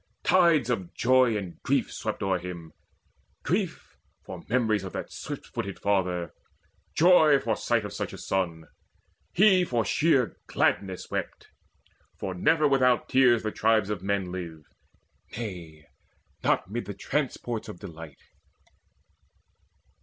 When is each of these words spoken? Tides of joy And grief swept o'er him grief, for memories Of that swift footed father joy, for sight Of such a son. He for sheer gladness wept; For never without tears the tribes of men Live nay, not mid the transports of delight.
Tides 0.23 0.71
of 0.71 0.95
joy 0.95 1.37
And 1.37 1.61
grief 1.61 1.93
swept 1.93 2.23
o'er 2.23 2.39
him 2.39 2.73
grief, 3.43 3.97
for 4.25 4.41
memories 4.49 4.83
Of 4.83 4.93
that 4.93 5.11
swift 5.11 5.45
footed 5.45 5.77
father 5.77 6.33
joy, 6.95 7.37
for 7.37 7.55
sight 7.55 7.85
Of 7.85 7.93
such 7.93 8.11
a 8.11 8.17
son. 8.17 8.65
He 9.31 9.63
for 9.63 9.85
sheer 9.85 10.37
gladness 10.47 11.11
wept; 11.11 11.49
For 12.17 12.33
never 12.33 12.67
without 12.67 13.09
tears 13.09 13.43
the 13.43 13.51
tribes 13.51 13.91
of 13.91 14.01
men 14.01 14.31
Live 14.31 14.63
nay, 15.37 15.85
not 16.43 16.67
mid 16.71 16.85
the 16.85 16.95
transports 16.95 17.67
of 17.69 17.77
delight. 17.77 18.23